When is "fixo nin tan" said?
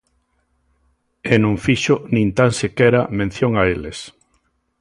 1.65-2.51